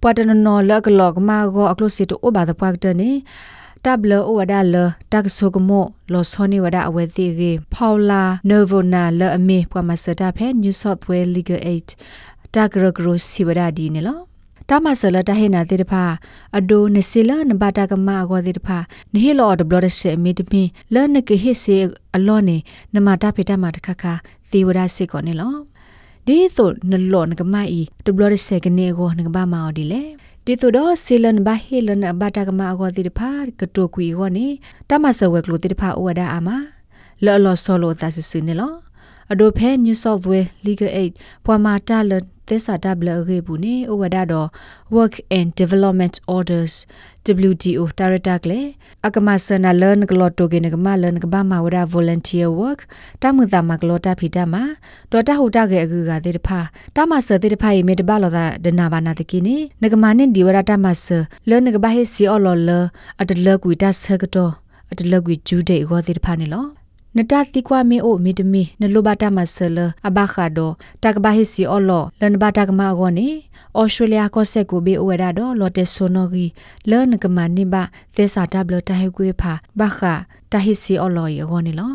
[0.00, 3.10] ပွာတနနောလကလောကမာကိုအကလုစီတိုဘာဒပွားတနေ
[3.84, 4.76] တပ်လအဝဒါလ
[5.12, 11.88] တက်ဆုကမောလောစောနေဝဒါအဝဲစီကေဖောလာနိုဗိုနာလအမေပမစတာဖဲ New South Wales Legal Aid
[12.54, 14.35] တဂရဂရစီဝဒါဒီနေလော
[14.70, 16.04] တမဆလတဟေနာတိတဖာ
[16.58, 18.78] အဒိုနစီလနဘတာကမအကောတိတဖာ
[19.12, 20.62] နဟေလောဒဘလရစေမီတမီ
[20.94, 21.76] လနကဟေစေ
[22.16, 22.56] အလောနေ
[22.94, 24.04] နမတာဖေတမတခခ
[24.50, 25.54] သေဝဒစေကောနေလော
[26.26, 30.02] ဒီသို့နလောနကမအီဒဘလရစေကနေကိုနကဘာမောဒီလေ
[30.44, 34.46] တီတူတော့ဆီလန်ဘာဟီလန်ဘာတာကမာအကောတိတဖာကတိုကွီကိုနေ
[34.88, 36.48] တမဆဝဲကလိုတိတဖာဩဝဒါအာမ
[37.24, 38.74] လော်လော်ဆောလိုသစစနေလော
[39.32, 41.12] အဒိုဖဲ New South Wales Legal Aid
[41.44, 42.12] ပွာမာတာလ
[42.48, 44.48] သစ္စာတဘလရေဘူးနေဩဝဒါတော့
[44.96, 46.74] Work and Development Orders
[47.50, 48.60] WTO Director ကလေ
[49.06, 52.80] အကမဆနာလန်ကလော့တိုကေနကမလန်ကဘာမဝဒါ volunteer work
[53.22, 54.54] တမှုတာမကလောတာဖီတာမ
[55.10, 56.60] ဒေါ်တာဟူတာကေအကူကတဲ့တဖာ
[56.96, 61.06] တမဆတဲ့တဖာရေမေတဘလောတာဒနာဘာနာတကိနေနကမနင်ဒီဝရတာမဆ
[61.48, 62.70] လန်ကဘာဟေစီအော်လော်လ
[63.20, 64.52] အတလကွီတဆကတော့
[64.90, 66.66] အတလကွီဂျူးဒေကိုတဲ့တဖာနေလော
[67.16, 69.78] နတတိကွာမေအိုမီတမီနလိုဘတာမဆလ
[70.08, 70.70] အဘခါဒို
[71.02, 73.28] တကဘာဟီစီအော်လောလန်ဘတာကမာဂောနေ
[73.78, 76.46] ဩစတြေးလျကောဆက်ကိုဘေအိုဝဒါဒိုလော်တက်ဆိုနိုဂီ
[76.90, 77.74] လောနကမနိဘ
[78.14, 80.14] သေစာတဘလတဟေကွေဖာဘခါ
[80.52, 81.92] တဟီစီအော်လောယေဂောနေလော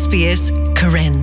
[0.00, 0.42] SBS
[0.78, 1.16] Karen